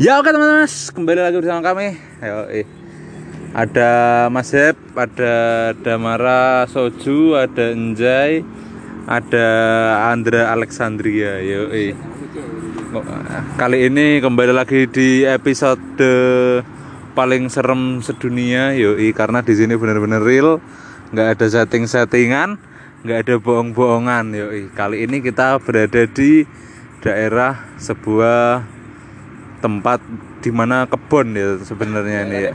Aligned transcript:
Ya 0.00 0.16
oke 0.16 0.32
teman-teman, 0.32 0.64
kembali 0.64 1.20
lagi 1.20 1.36
bersama 1.36 1.60
kami. 1.60 2.00
Ayo, 2.24 2.48
eh. 2.48 2.64
Ada 3.52 4.24
Mas 4.32 4.48
Hep, 4.56 4.80
ada 4.96 5.34
Damara 5.84 6.64
Soju, 6.64 7.36
ada 7.36 7.76
Enjay, 7.76 8.40
ada 9.04 9.48
Andra 10.08 10.48
Alexandria. 10.48 11.44
Yo, 11.44 11.68
eh. 11.68 11.92
Kali 13.60 13.92
ini 13.92 14.24
kembali 14.24 14.56
lagi 14.56 14.88
di 14.88 15.28
episode 15.28 15.84
paling 17.12 17.52
serem 17.52 18.00
sedunia, 18.00 18.72
yo, 18.72 18.96
karena 19.12 19.44
di 19.44 19.52
sini 19.52 19.76
benar-benar 19.76 20.24
real, 20.24 20.56
nggak 21.12 21.36
ada 21.36 21.46
setting-settingan, 21.52 22.56
nggak 23.04 23.28
ada 23.28 23.34
bohong-bohongan, 23.36 24.24
yo. 24.32 24.48
Kali 24.72 25.04
ini 25.04 25.20
kita 25.20 25.60
berada 25.60 26.08
di 26.08 26.48
daerah 27.04 27.76
sebuah 27.76 28.80
tempat 29.62 30.02
di 30.42 30.50
mana 30.50 30.90
kebun 30.90 31.38
ya 31.38 31.62
sebenarnya 31.62 32.18
ini 32.26 32.38
ya. 32.50 32.52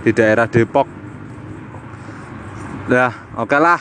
di 0.00 0.10
daerah 0.16 0.48
Depok. 0.48 0.88
Lah, 2.88 3.12
oke 3.36 3.52
okay 3.52 3.60
lah. 3.60 3.80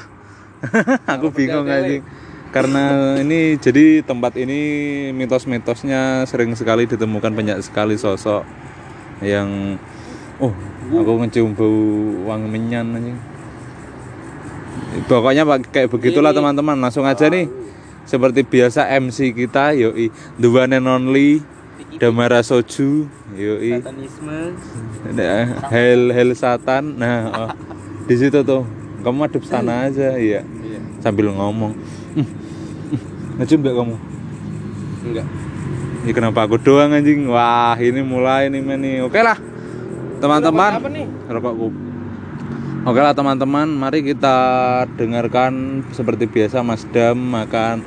Aku 1.15 1.31
bingung 1.31 1.71
aja. 1.71 2.03
Karena 2.51 2.83
ini 3.23 3.55
jadi 3.55 4.03
tempat 4.03 4.35
ini 4.35 4.59
mitos-mitosnya 5.15 6.27
sering 6.27 6.51
sekali 6.59 6.83
ditemukan 6.83 7.31
banyak 7.31 7.57
sekali 7.63 7.95
sosok 7.95 8.43
yang 9.23 9.79
oh, 10.43 10.53
aku 10.91 11.23
ngecium 11.23 11.55
bau 11.55 11.71
wangi 12.27 12.47
menyan 12.51 12.99
aja. 12.99 13.15
Pokoknya 15.07 15.47
kayak 15.71 15.87
begitulah 15.87 16.35
teman-teman. 16.35 16.75
Langsung 16.75 17.07
aja 17.07 17.31
nih. 17.31 17.47
Seperti 18.07 18.47
biasa 18.47 18.87
MC 19.03 19.35
kita 19.35 19.75
yoi 19.75 20.07
the 20.39 20.47
one 20.47 20.71
and 20.71 20.87
only 20.87 21.43
Damara 21.97 22.45
Soju, 22.45 23.09
yoi. 23.33 23.81
Satanisme. 23.81 24.39
Nah, 25.17 25.69
hel 25.73 26.13
hel 26.13 26.31
satan. 26.37 26.97
Nah, 26.97 27.19
oh. 27.33 27.51
di 28.05 28.15
situ 28.17 28.41
tuh. 28.45 28.65
Kamu 29.01 29.23
madep 29.23 29.43
sana 29.45 29.87
aja, 29.87 30.17
iya. 30.17 30.41
Sambil 30.99 31.31
ngomong. 31.31 31.73
Ngecium 33.37 33.61
gak 33.61 33.75
kamu? 33.77 33.95
Enggak. 35.05 35.27
Ini 36.03 36.11
kenapa 36.11 36.47
aku 36.47 36.57
doang 36.57 36.91
anjing? 36.95 37.29
Wah, 37.29 37.77
ini 37.77 38.01
mulai 38.01 38.49
nih 38.49 38.61
men 38.61 38.81
nih. 38.81 38.95
Oke 39.05 39.21
lah. 39.21 39.37
Teman-teman. 40.17 40.81
Rokokku. 41.29 41.67
Oke 42.87 43.03
lah 43.03 43.11
teman-teman, 43.11 43.67
mari 43.67 43.99
kita 43.99 44.37
dengarkan 44.95 45.83
seperti 45.91 46.23
biasa 46.23 46.63
Mas 46.63 46.87
Dam 46.87 47.35
akan 47.35 47.83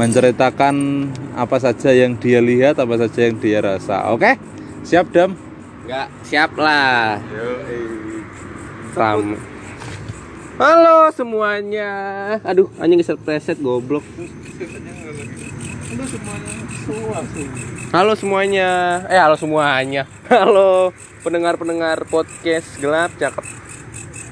menceritakan 0.00 0.76
apa 1.36 1.60
saja 1.60 1.92
yang 1.92 2.16
dia 2.16 2.40
lihat, 2.40 2.80
apa 2.80 2.96
saja 2.96 3.28
yang 3.28 3.36
dia 3.36 3.60
rasa. 3.60 4.08
Oke? 4.08 4.40
Siap, 4.80 5.12
Dam? 5.12 5.36
Enggak, 5.84 6.08
siap 6.24 6.56
lah. 6.56 7.20
Ram. 8.96 9.36
Halo 10.56 11.12
semuanya. 11.12 11.92
Aduh, 12.48 12.72
anjing 12.80 13.04
geser 13.04 13.20
preset 13.20 13.60
goblok. 13.60 14.04
Halo 17.92 18.12
semuanya. 18.16 19.04
Eh, 19.12 19.20
halo 19.20 19.36
semuanya. 19.36 20.08
Halo 20.32 20.96
pendengar-pendengar 21.20 22.08
podcast 22.08 22.80
gelap 22.80 23.12
cakep. 23.20 23.44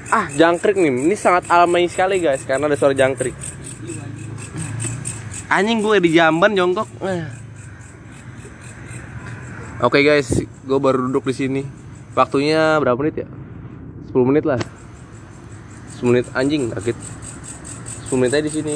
Ah, 0.09 0.25
jangkrik 0.33 0.73
nih. 0.73 0.89
Ini 0.89 1.13
sangat 1.13 1.45
alami 1.53 1.85
sekali, 1.85 2.17
guys, 2.17 2.41
karena 2.41 2.65
ada 2.65 2.73
suara 2.73 2.97
jangkrik. 2.97 3.58
Anjing 5.49 5.81
gue 5.81 5.97
di 5.97 6.13
jamban 6.13 6.53
jongkok. 6.53 6.85
Eh. 7.01 7.25
Oke 9.81 10.05
guys, 10.05 10.29
gue 10.45 10.77
baru 10.77 11.09
duduk 11.09 11.25
di 11.25 11.35
sini. 11.35 11.61
Waktunya 12.13 12.77
berapa 12.77 13.01
menit 13.01 13.25
ya? 13.25 13.27
10 14.13 14.29
menit 14.29 14.45
lah. 14.45 14.61
10 15.97 16.05
menit 16.05 16.25
anjing 16.37 16.69
kaget. 16.69 16.97
10 18.13 18.19
menit 18.21 18.33
aja 18.37 18.45
di 18.45 18.53
sini. 18.53 18.75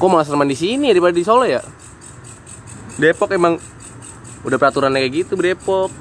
Kok 0.00 0.08
malah 0.08 0.24
sereman 0.24 0.48
di 0.48 0.56
sini 0.56 0.96
daripada 0.96 1.12
di 1.12 1.28
Solo 1.28 1.44
ya? 1.44 1.60
Depok 2.96 3.36
emang 3.36 3.60
udah 4.48 4.56
peraturannya 4.56 5.04
kayak 5.04 5.28
gitu 5.28 5.36
Depok. 5.36 5.92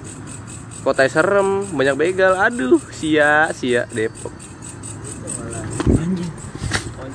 Kota 0.87 1.03
serem, 1.11 1.67
banyak 1.75 1.99
begal. 1.99 2.39
Aduh, 2.39 2.79
sia 2.95 3.51
sia 3.51 3.83
Depok. 3.91 4.31
Anjing. 5.99 6.31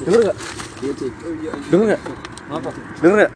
Denger 0.04 0.20
gak? 0.28 0.63
Denger 0.84 1.96
gak? 1.96 2.00
Apa? 2.52 2.68
Denger 3.00 3.18
gak? 3.24 3.32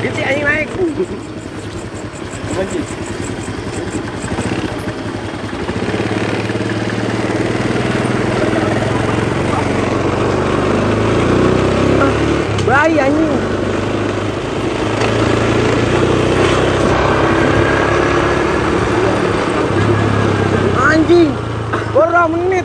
Gitu 0.00 0.20
anjing 0.24 0.44
naik. 0.48 0.68
Anjing. 2.56 2.86
Bayi 12.70 13.02
anjing. 13.02 13.34
Anjing. 21.10 21.34
Baru 21.90 22.30
menit. 22.30 22.62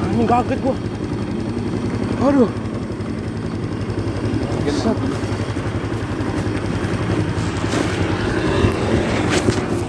Anjing 0.00 0.24
kaget 0.24 0.58
gua. 0.64 0.76
Aduh. 2.24 2.48
Set. 4.72 4.96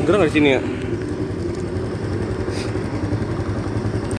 Gerang 0.10 0.26
di 0.26 0.34
sini 0.34 0.58
ya? 0.58 0.79